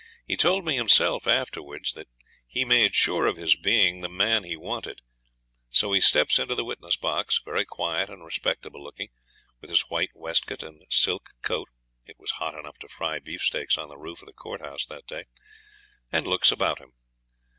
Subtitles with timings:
[0.25, 2.07] He told me himself afterwards that
[2.47, 4.99] he made sure of his being the man he wanted;
[5.69, 9.09] so he steps into the witness box, very quiet and respectable looking,
[9.59, 11.69] with his white waistcoat and silk coat
[12.03, 15.25] it was hot enough to fry beefsteaks on the roof of the courthouse that day
[16.11, 16.93] and looks about him.